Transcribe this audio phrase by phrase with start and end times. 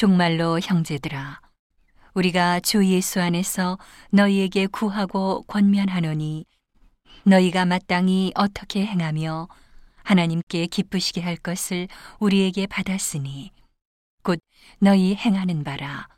[0.00, 1.42] 정말로 형제들아
[2.14, 3.78] 우리가 주 예수 안에서
[4.08, 6.46] 너희에게 구하고 권면하노니
[7.24, 9.46] 너희가 마땅히 어떻게 행하며
[10.02, 11.86] 하나님께 기쁘시게 할 것을
[12.18, 13.50] 우리에게 받았으니
[14.22, 14.40] 곧
[14.78, 16.08] 너희 행하는 바라.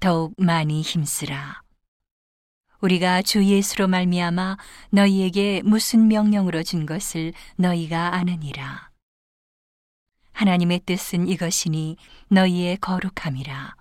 [0.00, 1.62] 더욱 많이 힘쓰라.
[2.80, 4.56] 우리가 주 예수로 말미암아
[4.90, 8.89] 너희에게 무슨 명령으로 준 것을 너희가 아느니라
[10.40, 11.98] 하나님의 뜻은 이것이니
[12.30, 13.74] 너희의 거룩함이라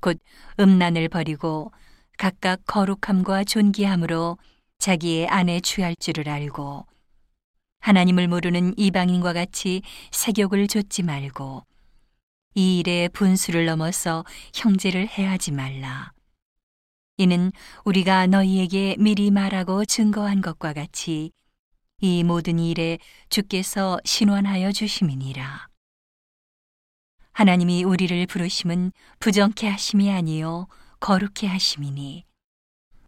[0.00, 0.18] 곧
[0.58, 1.70] 음란을 버리고
[2.18, 4.36] 각각 거룩함과 존귀함으로
[4.78, 6.86] 자기의 안에 취할 줄을 알고
[7.78, 11.64] 하나님을 모르는 이방인과 같이 세욕을 좇지 말고
[12.56, 16.10] 이 일에 분수를 넘어서 형제를 해하지 말라.
[17.16, 17.52] 이는
[17.84, 21.30] 우리가 너희에게 미리 말하고 증거한 것과 같이
[22.00, 22.98] 이 모든 일에
[23.28, 25.75] 주께서 신원하여 주심이니라.
[27.36, 30.68] 하나님이 우리를 부르심은 부정케 하심이 아니요
[31.00, 32.24] 거룩케 하심이니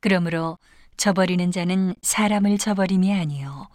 [0.03, 0.59] 그러므로
[0.99, 3.71] 저버리는 자는 사람을 저버림이 아니요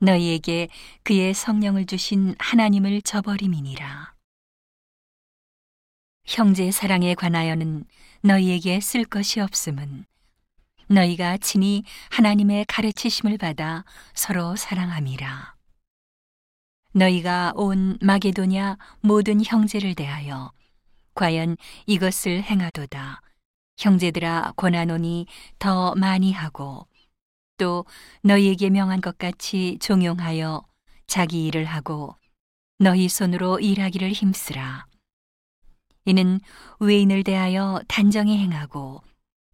[0.00, 0.68] 너희에게
[1.02, 4.14] 그의 성령을 주신 하나님을 저버림이니라
[6.24, 7.84] 형제 사랑에 관하여는
[8.22, 10.06] 너희에게 쓸 것이 없음은
[10.88, 15.53] 너희가 친히 하나님의 가르치심을 받아 서로 사랑함이라.
[16.94, 20.52] 너희가 온 마게도냐 모든 형제를 대하여
[21.14, 21.56] 과연
[21.86, 23.20] 이것을 행하도다.
[23.76, 25.26] 형제들아 권하노니
[25.58, 26.86] 더 많이 하고
[27.56, 27.84] 또
[28.22, 30.64] 너희에게 명한 것 같이 종용하여
[31.08, 32.16] 자기 일을 하고
[32.78, 34.86] 너희 손으로 일하기를 힘쓰라.
[36.04, 36.38] 이는
[36.78, 39.02] 외인을 대하여 단정히 행하고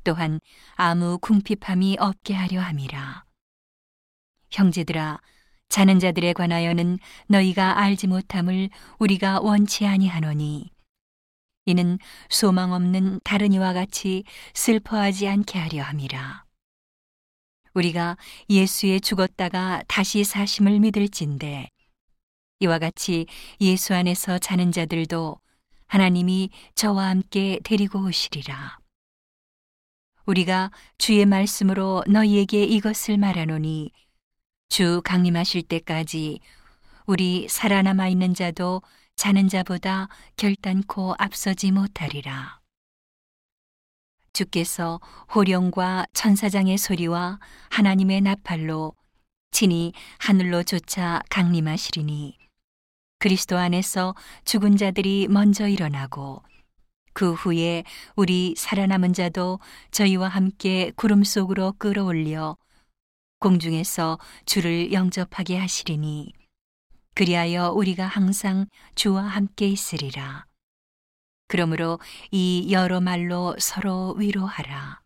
[0.05, 0.41] 또한
[0.75, 3.25] 아무 궁핍함이 없게 하려 함이라.
[4.51, 5.21] 형제들아
[5.71, 8.69] 자는 자들에 관하여는 너희가 알지 못함을
[8.99, 10.71] 우리가 원치 아니하노니.
[11.67, 16.45] 이는 소망 없는 다른 이와 같이 슬퍼하지 않게 하려 함이라.
[17.75, 18.17] 우리가
[18.49, 21.69] 예수에 죽었다가 다시 사심을 믿을진데
[22.59, 23.27] 이와 같이
[23.61, 25.39] 예수 안에서 자는 자들도
[25.87, 28.79] 하나님이 저와 함께 데리고 오시리라.
[30.27, 33.93] 우리가 주의 말씀으로 너희에게 이것을 말하노니
[34.71, 36.39] 주 강림하실 때까지
[37.05, 38.83] 우리 살아남아 있는 자도
[39.17, 42.61] 자는 자보다 결단코 앞서지 못하리라.
[44.33, 45.01] 주께서
[45.35, 48.95] 호령과 천사장의 소리와 하나님의 나팔로
[49.51, 52.39] 친히 하늘로 쫓아 강림하시리니
[53.19, 54.15] 그리스도 안에서
[54.45, 56.45] 죽은 자들이 먼저 일어나고
[57.13, 57.83] 그 후에
[58.15, 59.59] 우리 살아남은 자도
[59.91, 62.57] 저희와 함께 구름 속으로 끌어올려
[63.41, 66.33] 공중에서 주를 영접하게 하시리니
[67.15, 70.47] 그리하여 우리가 항상 주와 함께 있으리라.
[71.49, 71.99] 그러므로
[72.31, 75.01] 이 여러 말로 서로 위로하라.